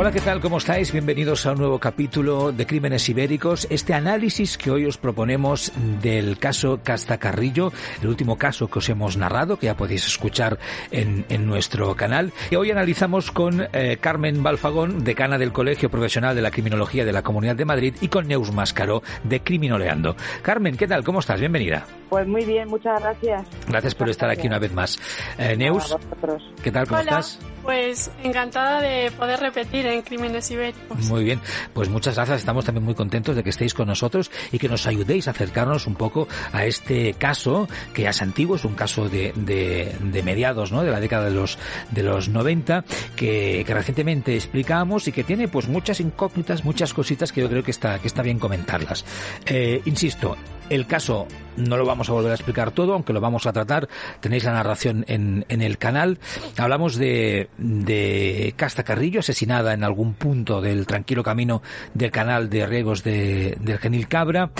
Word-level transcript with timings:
Hola, 0.00 0.12
¿qué 0.12 0.22
tal? 0.22 0.40
¿Cómo 0.40 0.56
estáis? 0.56 0.92
Bienvenidos 0.92 1.44
a 1.44 1.52
un 1.52 1.58
nuevo 1.58 1.78
capítulo 1.78 2.52
de 2.52 2.66
Crímenes 2.66 3.06
Ibéricos. 3.10 3.66
Este 3.68 3.92
análisis 3.92 4.56
que 4.56 4.70
hoy 4.70 4.86
os 4.86 4.96
proponemos 4.96 5.72
del 6.00 6.38
caso 6.38 6.80
Casta 6.82 7.18
Carrillo, 7.18 7.70
el 8.00 8.08
último 8.08 8.38
caso 8.38 8.66
que 8.68 8.78
os 8.78 8.88
hemos 8.88 9.18
narrado, 9.18 9.58
que 9.58 9.66
ya 9.66 9.76
podéis 9.76 10.06
escuchar 10.06 10.58
en, 10.90 11.26
en 11.28 11.44
nuestro 11.44 11.94
canal. 11.96 12.32
Y 12.50 12.56
hoy 12.56 12.70
analizamos 12.70 13.30
con 13.30 13.68
eh, 13.74 13.98
Carmen 14.00 14.42
Balfagón, 14.42 15.04
decana 15.04 15.36
del 15.36 15.52
Colegio 15.52 15.90
Profesional 15.90 16.34
de 16.34 16.40
la 16.40 16.50
Criminología 16.50 17.04
de 17.04 17.12
la 17.12 17.20
Comunidad 17.20 17.56
de 17.56 17.66
Madrid, 17.66 17.94
y 18.00 18.08
con 18.08 18.26
Neus 18.26 18.54
Máscaro, 18.54 19.02
de 19.24 19.42
Criminoleando. 19.42 20.16
Carmen, 20.40 20.78
¿qué 20.78 20.88
tal? 20.88 21.04
¿Cómo 21.04 21.18
estás? 21.20 21.38
Bienvenida. 21.40 21.84
Pues 22.08 22.26
muy 22.26 22.46
bien, 22.46 22.68
muchas 22.68 23.02
gracias. 23.02 23.46
Gracias 23.68 23.94
por 23.94 24.08
estar 24.08 24.30
aquí 24.30 24.46
una 24.46 24.58
vez 24.58 24.72
más. 24.72 24.98
Eh, 25.36 25.56
Neus, 25.58 25.94
¿qué 26.62 26.72
tal? 26.72 26.88
¿Cómo 26.88 27.02
Hola, 27.02 27.18
estás? 27.18 27.38
Pues 27.62 28.10
encantada 28.24 28.80
de 28.80 29.10
poder 29.10 29.40
repetir 29.40 29.86
en 29.86 30.02
Crímenes 30.02 30.50
Ibéricos. 30.50 30.98
Muy 31.06 31.24
bien, 31.24 31.40
pues 31.74 31.88
muchas 31.88 32.16
gracias. 32.16 32.38
Estamos 32.40 32.64
también 32.64 32.84
muy 32.84 32.94
contentos 32.94 33.36
de 33.36 33.42
que 33.42 33.50
estéis 33.50 33.74
con 33.74 33.88
nosotros 33.88 34.30
y 34.52 34.58
que 34.58 34.68
nos 34.68 34.86
ayudéis 34.86 35.28
a 35.28 35.32
acercarnos 35.32 35.86
un 35.86 35.94
poco 35.94 36.28
a 36.52 36.64
este 36.64 37.14
caso 37.14 37.68
que 37.92 38.08
es 38.08 38.22
antiguo, 38.22 38.56
es 38.56 38.64
un 38.64 38.74
caso 38.74 39.08
de, 39.08 39.32
de, 39.36 39.94
de 40.00 40.22
mediados, 40.22 40.72
¿no? 40.72 40.82
De 40.82 40.90
la 40.90 41.00
década 41.00 41.26
de 41.26 41.32
los 41.32 41.58
de 41.90 42.02
los 42.02 42.28
90 42.28 42.84
que, 43.16 43.64
que 43.66 43.74
recientemente 43.74 44.34
explicamos 44.34 45.06
y 45.08 45.12
que 45.12 45.24
tiene 45.24 45.48
pues 45.48 45.68
muchas 45.68 46.00
incógnitas, 46.00 46.64
muchas 46.64 46.94
cositas 46.94 47.32
que 47.32 47.40
yo 47.40 47.48
creo 47.48 47.62
que 47.62 47.70
está 47.70 47.98
que 47.98 48.08
está 48.08 48.22
bien 48.22 48.38
comentarlas. 48.38 49.04
Eh, 49.46 49.82
insisto, 49.84 50.36
el 50.70 50.86
caso 50.86 51.26
no 51.56 51.76
lo 51.76 51.84
vamos 51.84 52.08
a 52.08 52.12
volver 52.12 52.30
a 52.30 52.34
explicar 52.34 52.70
todo, 52.70 52.94
aunque 52.94 53.12
lo 53.12 53.20
vamos 53.20 53.46
a 53.46 53.52
tratar. 53.52 53.88
Tenéis 54.20 54.44
la 54.44 54.52
narración 54.52 55.04
en, 55.08 55.44
en 55.48 55.60
el 55.60 55.76
canal. 55.76 56.18
Hablamos 56.56 56.96
de, 56.96 57.50
de 57.58 58.54
Casta 58.56 58.82
Carrillo, 58.82 59.20
asesinada 59.20 59.74
en 59.74 59.84
algún 59.84 60.14
punto 60.14 60.62
del 60.62 60.86
tranquilo 60.86 61.22
camino 61.22 61.60
del 61.92 62.10
canal 62.10 62.48
de 62.48 62.66
riegos 62.66 63.04
de, 63.04 63.58
del 63.60 63.78
Genil 63.78 64.08
Cabra, 64.08 64.50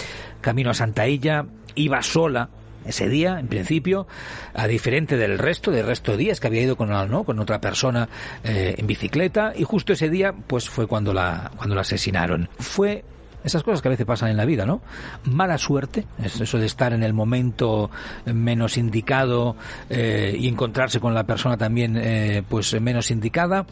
camino 0.41 0.71
a 0.71 0.75
Santa 0.75 1.09
Illa. 1.09 1.47
Iba 1.77 2.03
sola 2.03 2.51
ese 2.85 3.09
día, 3.09 3.39
en 3.39 3.47
principio, 3.47 4.07
a 4.55 4.67
diferente 4.67 5.17
del 5.17 5.39
resto, 5.39 5.71
del 5.71 5.87
resto 5.87 6.13
de 6.13 6.19
días 6.19 6.41
que 6.41 6.49
había 6.49 6.63
ido 6.63 6.77
con, 6.77 6.89
con 7.25 7.39
otra 7.39 7.61
persona 7.61 8.09
eh, 8.43 8.75
en 8.79 8.87
bicicleta, 8.87 9.53
y 9.55 9.65
justo 9.65 9.93
ese 9.93 10.09
día, 10.09 10.35
pues 10.47 10.69
fue 10.69 10.87
cuando 10.87 11.13
la, 11.13 11.53
cuando 11.57 11.75
la 11.75 11.83
asesinaron. 11.83 12.49
Fue 12.59 13.05
esas 13.45 13.63
cosas 13.63 13.83
que 13.83 13.89
a 13.89 13.91
veces 13.91 14.07
pasan 14.07 14.31
en 14.31 14.37
la 14.37 14.45
vida, 14.45 14.67
¿no? 14.67 14.81
Mala 15.25 15.59
suerte, 15.59 16.07
es 16.23 16.41
eso 16.41 16.59
de 16.59 16.67
estar 16.67 16.93
en 16.93 17.03
el 17.03 17.13
momento 17.15 17.91
menos 18.27 18.77
indicado 18.77 19.57
eh, 19.89 20.35
y 20.39 20.49
encontrarse 20.49 21.01
con 21.01 21.15
la 21.15 21.25
persona 21.25 21.57
también 21.57 21.97
eh, 21.97 22.43
pues 22.49 22.79
menos 22.81 23.11
indicada. 23.11 23.67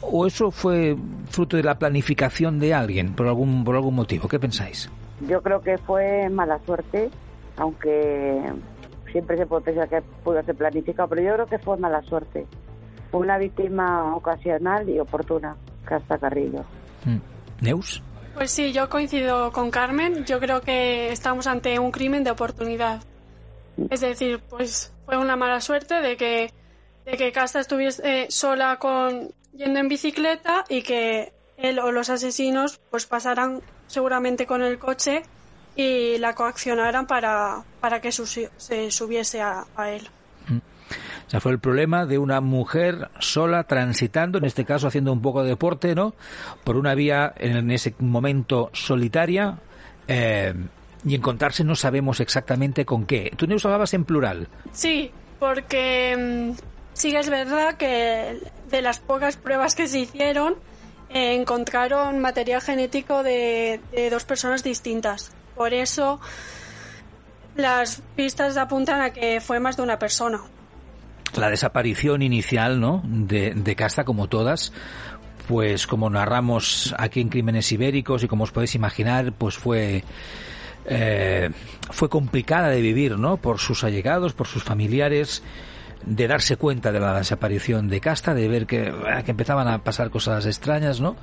¿O 0.00 0.26
eso 0.26 0.50
fue 0.50 0.96
fruto 1.30 1.56
de 1.56 1.62
la 1.62 1.78
planificación 1.78 2.58
de 2.58 2.74
alguien 2.74 3.14
por 3.14 3.26
algún, 3.26 3.64
por 3.64 3.74
algún 3.74 3.94
motivo? 3.94 4.28
¿Qué 4.28 4.38
pensáis? 4.38 4.90
Yo 5.28 5.40
creo 5.42 5.62
que 5.62 5.78
fue 5.78 6.28
mala 6.28 6.58
suerte, 6.66 7.10
aunque 7.56 8.42
siempre 9.10 9.38
se 9.38 9.46
puede 9.46 9.62
pensar 9.62 9.88
que 9.88 10.02
pudo 10.22 10.42
ser 10.42 10.54
planificado, 10.54 11.08
pero 11.08 11.22
yo 11.22 11.34
creo 11.34 11.46
que 11.46 11.58
fue 11.58 11.78
mala 11.78 12.02
suerte. 12.02 12.46
Fue 13.10 13.20
una 13.20 13.38
víctima 13.38 14.14
ocasional 14.14 14.88
y 14.88 14.98
oportuna, 14.98 15.56
Casta 15.84 16.18
Carrillo. 16.18 16.64
Mm. 17.04 17.64
¿Neus? 17.64 18.02
Pues 18.34 18.50
sí, 18.50 18.72
yo 18.72 18.88
coincido 18.88 19.52
con 19.52 19.70
Carmen. 19.70 20.24
Yo 20.24 20.40
creo 20.40 20.60
que 20.60 21.12
estamos 21.12 21.46
ante 21.46 21.78
un 21.78 21.92
crimen 21.92 22.24
de 22.24 22.32
oportunidad. 22.32 23.02
Es 23.90 24.00
decir, 24.00 24.40
pues 24.50 24.92
fue 25.06 25.16
una 25.16 25.36
mala 25.36 25.60
suerte 25.60 26.00
de 26.00 26.16
que, 26.16 26.52
de 27.04 27.16
que 27.16 27.32
Casta 27.32 27.60
estuviese 27.60 28.22
eh, 28.22 28.26
sola 28.30 28.78
con, 28.78 29.32
yendo 29.52 29.78
en 29.78 29.88
bicicleta 29.88 30.64
y 30.68 30.82
que 30.82 31.32
él 31.56 31.78
o 31.78 31.92
los 31.92 32.10
asesinos 32.10 32.80
pues 32.90 33.06
pasaran 33.06 33.62
seguramente 33.86 34.46
con 34.46 34.62
el 34.62 34.78
coche 34.78 35.22
y 35.76 36.18
la 36.18 36.34
coaccionaran 36.34 37.06
para, 37.06 37.64
para 37.80 38.00
que 38.00 38.10
se 38.10 38.90
subiese 38.90 39.40
a 39.42 39.66
él. 39.90 40.08
O 41.26 41.30
sea, 41.30 41.40
fue 41.40 41.52
el 41.52 41.58
problema 41.58 42.06
de 42.06 42.18
una 42.18 42.40
mujer 42.40 43.10
sola 43.18 43.64
transitando, 43.64 44.38
en 44.38 44.44
este 44.44 44.64
caso 44.64 44.86
haciendo 44.86 45.12
un 45.12 45.22
poco 45.22 45.42
de 45.42 45.50
deporte, 45.50 45.94
¿no? 45.94 46.14
Por 46.64 46.76
una 46.76 46.94
vía 46.94 47.32
en 47.36 47.70
ese 47.70 47.94
momento 47.98 48.70
solitaria 48.72 49.58
eh, 50.06 50.54
y 51.04 51.14
encontrarse 51.14 51.64
no 51.64 51.74
sabemos 51.76 52.20
exactamente 52.20 52.84
con 52.84 53.06
qué. 53.06 53.32
Tú 53.36 53.46
Neus 53.46 53.64
hablabas 53.64 53.94
en 53.94 54.04
plural. 54.04 54.48
Sí, 54.72 55.10
porque 55.38 56.16
mm, 56.16 56.58
sí 56.92 57.10
que 57.10 57.18
es 57.18 57.30
verdad 57.30 57.76
que 57.76 58.40
de 58.70 58.82
las 58.82 59.00
pocas 59.00 59.36
pruebas 59.36 59.74
que 59.74 59.88
se 59.88 60.00
hicieron 60.00 60.56
eh, 61.08 61.34
encontraron 61.34 62.20
material 62.20 62.60
genético 62.60 63.22
de 63.22 63.80
dos 64.10 64.24
personas 64.24 64.62
distintas. 64.62 65.32
Por 65.54 65.72
eso 65.72 66.20
las 67.56 68.02
pistas 68.16 68.56
apuntan 68.56 69.00
a 69.00 69.12
que 69.12 69.40
fue 69.40 69.60
más 69.60 69.76
de 69.76 69.82
una 69.82 69.98
persona. 69.98 70.40
La 71.36 71.50
desaparición 71.50 72.22
inicial, 72.22 72.80
¿no? 72.80 73.02
De, 73.04 73.54
de 73.54 73.76
Casta, 73.76 74.04
como 74.04 74.28
todas, 74.28 74.72
pues 75.48 75.86
como 75.86 76.08
narramos 76.10 76.94
aquí 76.98 77.20
en 77.20 77.28
Crímenes 77.28 77.70
Ibéricos 77.72 78.22
y 78.22 78.28
como 78.28 78.44
os 78.44 78.52
podéis 78.52 78.74
imaginar, 78.74 79.32
pues 79.32 79.56
fue 79.56 80.04
eh, 80.86 81.50
fue 81.90 82.08
complicada 82.08 82.68
de 82.68 82.80
vivir, 82.80 83.18
¿no? 83.18 83.38
Por 83.38 83.58
sus 83.58 83.84
allegados, 83.84 84.32
por 84.32 84.46
sus 84.46 84.62
familiares, 84.62 85.42
de 86.04 86.28
darse 86.28 86.56
cuenta 86.56 86.92
de 86.92 87.00
la 87.00 87.18
desaparición 87.18 87.88
de 87.88 88.00
Casta, 88.00 88.34
de 88.34 88.48
ver 88.48 88.66
que, 88.66 88.92
que 89.24 89.30
empezaban 89.30 89.68
a 89.68 89.82
pasar 89.82 90.10
cosas 90.10 90.44
extrañas, 90.46 91.00
¿no? 91.00 91.16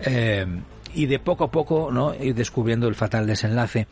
Eh, 0.00 0.46
y 0.94 1.06
de 1.06 1.18
poco 1.18 1.44
a 1.44 1.50
poco 1.50 1.90
no 1.92 2.14
ir 2.14 2.34
descubriendo 2.34 2.88
el 2.88 2.94
fatal 2.94 3.26
desenlace. 3.26 3.86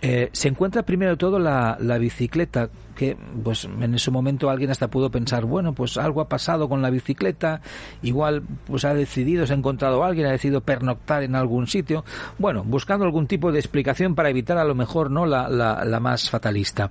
Eh, 0.00 0.30
se 0.32 0.48
encuentra 0.48 0.82
primero 0.82 1.16
todo 1.16 1.38
la, 1.38 1.76
la 1.80 1.98
bicicleta, 1.98 2.68
que 2.96 3.16
pues 3.42 3.64
en 3.64 3.94
ese 3.94 4.10
momento 4.10 4.50
alguien 4.50 4.70
hasta 4.70 4.88
pudo 4.88 5.10
pensar, 5.10 5.44
bueno, 5.44 5.72
pues 5.72 5.96
algo 5.96 6.20
ha 6.20 6.28
pasado 6.28 6.68
con 6.68 6.82
la 6.82 6.90
bicicleta, 6.90 7.60
igual 8.02 8.42
pues 8.66 8.84
ha 8.84 8.94
decidido, 8.94 9.46
se 9.46 9.54
ha 9.54 9.56
encontrado 9.56 10.04
alguien, 10.04 10.26
ha 10.26 10.32
decidido 10.32 10.60
pernoctar 10.60 11.22
en 11.22 11.34
algún 11.34 11.66
sitio, 11.66 12.04
bueno, 12.38 12.64
buscando 12.64 13.04
algún 13.04 13.26
tipo 13.26 13.50
de 13.50 13.58
explicación 13.58 14.14
para 14.14 14.30
evitar 14.30 14.58
a 14.58 14.64
lo 14.64 14.74
mejor 14.74 15.10
no 15.10 15.26
la, 15.26 15.48
la, 15.48 15.84
la 15.84 16.00
más 16.00 16.28
fatalista. 16.28 16.90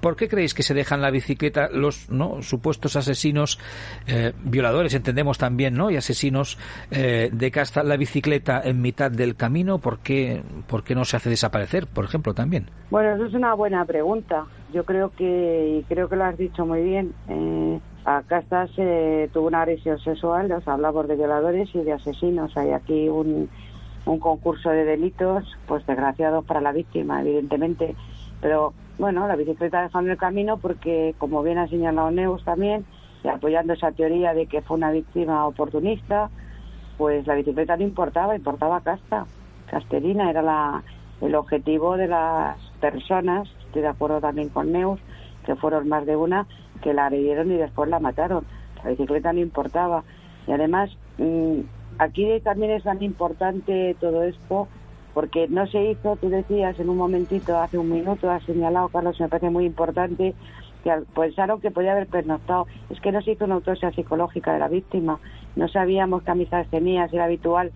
¿Por 0.00 0.16
qué 0.16 0.28
creéis 0.28 0.52
que 0.52 0.62
se 0.62 0.74
dejan 0.74 1.00
la 1.00 1.10
bicicleta 1.10 1.68
los 1.70 2.10
no 2.10 2.42
supuestos 2.42 2.96
asesinos, 2.96 3.58
eh, 4.06 4.32
violadores, 4.44 4.92
entendemos 4.92 5.38
también, 5.38 5.74
¿no? 5.74 5.90
Y 5.90 5.96
asesinos 5.96 6.58
eh, 6.90 7.30
de 7.32 7.50
casta 7.50 7.82
la 7.82 7.96
bicicleta 7.96 8.60
en 8.62 8.82
mitad 8.82 8.93
del 8.96 9.36
camino, 9.36 9.78
¿por 9.78 9.98
qué, 9.98 10.42
¿por 10.68 10.84
qué 10.84 10.94
no 10.94 11.04
se 11.04 11.16
hace 11.16 11.30
desaparecer, 11.30 11.86
por 11.86 12.04
ejemplo, 12.04 12.34
también? 12.34 12.66
Bueno, 12.90 13.14
eso 13.14 13.26
es 13.26 13.34
una 13.34 13.54
buena 13.54 13.84
pregunta. 13.84 14.46
Yo 14.72 14.84
creo 14.84 15.10
que, 15.10 15.84
creo 15.88 16.08
que 16.08 16.16
lo 16.16 16.24
has 16.24 16.38
dicho 16.38 16.64
muy 16.64 16.82
bien, 16.82 17.12
eh, 17.28 17.80
acá 18.04 18.38
estás, 18.38 18.70
eh, 18.76 19.28
tuvo 19.32 19.48
una 19.48 19.62
agresión 19.62 19.98
sexual, 19.98 20.50
os 20.52 20.66
hablamos 20.66 21.08
de 21.08 21.16
violadores 21.16 21.74
y 21.74 21.80
de 21.80 21.92
asesinos. 21.92 22.56
Hay 22.56 22.70
aquí 22.70 23.08
un, 23.08 23.48
un 24.06 24.18
concurso 24.18 24.70
de 24.70 24.84
delitos, 24.84 25.44
pues 25.66 25.86
desgraciados 25.86 26.44
para 26.44 26.60
la 26.60 26.72
víctima, 26.72 27.20
evidentemente. 27.20 27.94
Pero 28.40 28.74
bueno, 28.98 29.26
la 29.26 29.36
bicicleta 29.36 29.82
dejando 29.82 30.12
el 30.12 30.18
camino 30.18 30.58
porque, 30.58 31.14
como 31.18 31.42
bien 31.42 31.58
ha 31.58 31.68
señalado 31.68 32.10
Neus 32.10 32.44
también, 32.44 32.84
apoyando 33.24 33.72
esa 33.72 33.92
teoría 33.92 34.34
de 34.34 34.46
que 34.46 34.62
fue 34.62 34.76
una 34.76 34.90
víctima 34.90 35.46
oportunista, 35.46 36.30
pues 36.96 37.26
la 37.26 37.34
bicicleta 37.34 37.76
no 37.76 37.82
importaba, 37.82 38.36
importaba 38.36 38.80
casta. 38.80 39.26
Casterina 39.70 40.30
era 40.30 40.42
la, 40.42 40.82
el 41.20 41.34
objetivo 41.34 41.96
de 41.96 42.08
las 42.08 42.58
personas, 42.80 43.48
estoy 43.66 43.82
de 43.82 43.88
acuerdo 43.88 44.20
también 44.20 44.48
con 44.48 44.72
Neus, 44.72 45.00
que 45.44 45.56
fueron 45.56 45.88
más 45.88 46.06
de 46.06 46.16
una, 46.16 46.46
que 46.82 46.94
la 46.94 47.06
agredieron 47.06 47.50
y 47.50 47.56
después 47.56 47.88
la 47.88 48.00
mataron. 48.00 48.44
La 48.82 48.90
bicicleta 48.90 49.32
no 49.32 49.40
importaba. 49.40 50.04
Y 50.46 50.52
además, 50.52 50.90
mmm, 51.18 51.60
aquí 51.98 52.40
también 52.42 52.72
es 52.72 52.82
tan 52.82 53.02
importante 53.02 53.96
todo 54.00 54.22
esto, 54.22 54.68
porque 55.12 55.46
no 55.48 55.66
se 55.68 55.90
hizo, 55.90 56.16
tú 56.16 56.28
decías 56.28 56.78
en 56.80 56.88
un 56.88 56.96
momentito, 56.96 57.56
hace 57.58 57.78
un 57.78 57.90
minuto, 57.90 58.30
has 58.30 58.42
señalado, 58.44 58.88
Carlos, 58.88 59.18
me 59.20 59.28
parece 59.28 59.48
muy 59.48 59.64
importante, 59.64 60.34
que 60.84 60.92
pensaron 61.14 61.60
que 61.60 61.72
podía 61.72 61.92
haber 61.92 62.06
pernoctado. 62.06 62.66
Es 62.90 63.00
que 63.00 63.10
no 63.10 63.20
se 63.22 63.32
hizo 63.32 63.46
una 63.46 63.56
autopsia 63.56 63.90
psicológica 63.90 64.52
de 64.52 64.60
la 64.60 64.68
víctima, 64.68 65.18
no 65.56 65.66
sabíamos 65.66 66.22
qué 66.22 66.30
amistades 66.30 66.68
tenía, 66.68 67.08
si 67.08 67.16
era 67.16 67.24
habitual 67.24 67.72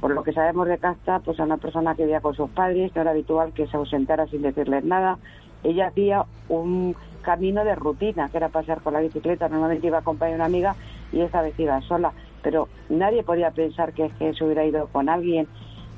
por 0.00 0.12
lo 0.12 0.22
que 0.22 0.32
sabemos 0.32 0.68
de 0.68 0.76
Casta, 0.76 1.20
pues 1.20 1.40
a 1.40 1.44
una 1.44 1.56
persona 1.56 1.94
que 1.94 2.02
vivía 2.02 2.20
con 2.20 2.34
sus 2.34 2.50
padres, 2.50 2.94
no 2.94 3.00
era 3.02 3.12
habitual 3.12 3.52
que 3.52 3.66
se 3.66 3.76
ausentara 3.76 4.26
sin 4.26 4.42
decirles 4.42 4.84
nada, 4.84 5.18
ella 5.62 5.86
hacía 5.86 6.26
un 6.50 6.94
camino 7.22 7.64
de 7.64 7.74
rutina, 7.74 8.28
que 8.28 8.36
era 8.36 8.50
pasar 8.50 8.82
con 8.82 8.92
la 8.92 9.00
bicicleta. 9.00 9.48
Normalmente 9.48 9.86
iba 9.86 9.96
a 9.96 10.00
acompañar 10.00 10.36
una 10.36 10.44
amiga 10.44 10.76
y 11.10 11.20
esta 11.20 11.42
vez 11.42 11.58
iba 11.58 11.80
sola. 11.80 12.12
Pero 12.42 12.68
nadie 12.90 13.24
podía 13.24 13.50
pensar 13.50 13.94
que, 13.94 14.10
que 14.18 14.34
se 14.34 14.44
hubiera 14.44 14.64
ido 14.64 14.86
con 14.88 15.08
alguien. 15.08 15.48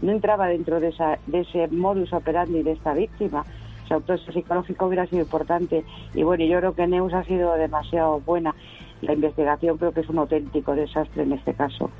No 0.00 0.12
entraba 0.12 0.46
dentro 0.46 0.78
de, 0.78 0.88
esa, 0.88 1.18
de 1.26 1.40
ese 1.40 1.66
modus 1.68 2.12
operandi 2.12 2.62
de 2.62 2.72
esta 2.72 2.94
víctima. 2.94 3.44
O 3.86 3.88
sea, 3.88 4.00
todo 4.00 4.18
psicológico 4.18 4.86
hubiera 4.86 5.06
sido 5.06 5.22
importante. 5.22 5.84
Y 6.14 6.24
bueno, 6.24 6.44
yo 6.44 6.58
creo 6.58 6.74
que 6.74 6.86
Neus 6.86 7.14
ha 7.14 7.22
sido 7.24 7.54
demasiado 7.54 8.20
buena. 8.20 8.54
La 9.00 9.12
investigación 9.12 9.78
creo 9.78 9.92
que 9.92 10.00
es 10.00 10.08
un 10.08 10.18
auténtico 10.18 10.74
desastre 10.74 11.22
en 11.22 11.32
este 11.32 11.54
caso. 11.54 11.90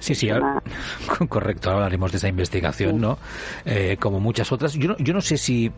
Sí, 0.00 0.14
sí, 0.14 0.28
correcto. 1.28 1.70
Ahora 1.70 1.84
hablaremos 1.84 2.10
de 2.10 2.18
esa 2.18 2.28
investigación, 2.28 3.00
¿no? 3.00 3.18
Eh, 3.64 3.96
como 4.00 4.18
muchas 4.20 4.50
otras. 4.50 4.74
Yo 4.74 4.88
no, 4.88 4.96
yo 4.98 5.14
no 5.14 5.20
sé 5.20 5.36
si 5.36 5.70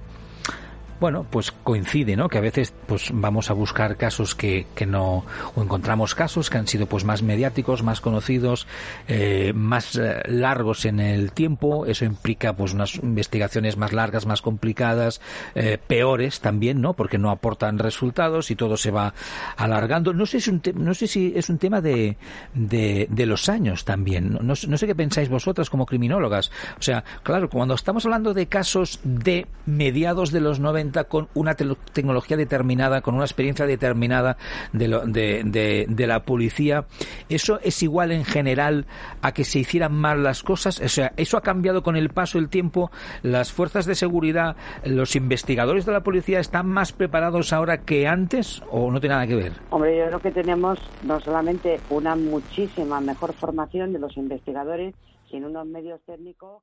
bueno, 1.01 1.27
pues 1.29 1.53
coincide, 1.53 2.17
¿no? 2.17 2.29
Que 2.29 2.39
a 2.39 2.41
veces 2.41 2.75
pues 2.87 3.11
vamos 3.13 3.51
a 3.51 3.55
buscar 3.55 3.97
casos 3.97 4.35
que, 4.35 4.67
que 4.75 4.87
no, 4.87 5.25
o 5.55 5.63
encontramos 5.63 6.15
casos 6.15 6.51
que 6.51 6.59
han 6.59 6.67
sido 6.67 6.87
pues 6.87 7.05
más 7.05 7.23
mediáticos, 7.23 7.83
más 7.83 8.01
conocidos, 8.01 8.67
eh, 9.07 9.53
más 9.55 9.97
eh, 9.97 10.23
largos 10.27 10.85
en 10.85 11.01
el 11.01 11.33
tiempo. 11.33 11.87
Eso 11.87 12.05
implica 12.05 12.55
pues 12.55 12.75
unas 12.75 12.97
investigaciones 12.97 13.77
más 13.77 13.93
largas, 13.93 14.27
más 14.27 14.43
complicadas, 14.43 15.21
eh, 15.55 15.79
peores 15.85 16.41
también, 16.41 16.81
¿no? 16.81 16.95
Porque 16.95 17.19
no 17.19 17.31
aportan 17.31 17.79
resultados 17.79 18.51
y 18.51 18.57
todo 18.57 18.77
se 18.77 18.91
va 18.91 19.15
alargando. 19.57 20.13
No 20.13 20.27
sé 20.27 20.41
si, 20.41 20.51
un 20.51 20.63
no 20.75 20.95
sé 20.95 21.07
si 21.07 21.33
es 21.37 21.49
un 21.49 21.59
tema 21.59 21.81
de, 21.81 22.17
de, 22.55 23.27
los 23.27 23.49
años 23.49 23.85
también. 23.85 24.33
No, 24.33 24.41
no, 24.41 24.57
sé 24.57 24.87
qué 24.87 24.95
pensáis 24.95 25.29
vosotras 25.29 25.71
como 25.71 25.87
criminólogas. 25.87 26.51
O 26.79 26.83
sea, 26.83 27.05
claro, 27.23 27.49
cuando 27.51 27.75
estamos 27.75 28.05
hablando 28.05 28.35
de 28.35 28.47
casos 28.47 29.01
de 29.05 29.47
mediados 29.67 30.33
de 30.33 30.41
los 30.41 30.61
90, 30.61 30.88
con 31.09 31.29
una 31.35 31.55
tecnología 31.55 32.37
determinada, 32.37 33.01
con 33.01 33.15
una 33.15 33.25
experiencia 33.25 33.67
determinada 33.67 34.37
de, 34.73 35.87
de, 35.89 36.07
la 36.07 36.21
policía. 36.21 36.87
¿Eso 37.29 37.61
es 37.63 37.83
igual 37.83 38.13
en 38.13 38.25
general 38.25 38.87
a 39.23 39.33
que 39.33 39.45
se 39.45 39.59
hicieran 39.59 39.95
mal 39.95 40.23
las 40.23 40.43
cosas? 40.43 40.81
O 40.81 40.89
sea, 40.89 41.13
¿eso 41.17 41.37
ha 41.37 41.43
cambiado 41.43 41.83
con 41.83 41.97
el 41.97 42.11
paso 42.11 42.39
del 42.39 42.49
tiempo? 42.49 42.91
¿Las 43.23 43.53
fuerzas 43.53 43.87
de 43.87 43.95
seguridad, 43.95 44.57
los 44.85 45.17
investigadores 45.17 45.87
de 45.87 45.93
la 45.93 46.03
policía 46.03 46.41
están 46.41 46.67
más 46.67 46.93
preparados 46.93 47.53
ahora 47.53 47.79
que 47.79 48.07
antes 48.07 48.63
o 48.71 48.91
no 48.91 49.01
tiene 49.01 49.15
nada 49.15 49.27
que 49.27 49.37
ver? 49.37 49.53
Hombre, 49.71 49.99
yo 49.99 50.07
creo 50.07 50.21
que 50.21 50.31
tenemos 50.31 50.79
no 51.03 51.21
solamente 51.21 51.81
una 51.91 52.17
muchísima 52.17 53.01
mejor 53.01 53.33
formación 53.35 53.93
de 53.93 53.99
los 53.99 54.17
investigadores, 54.17 54.95
sino 55.31 55.49
unos 55.49 55.67
medios 55.67 56.01
técnicos. 56.07 56.63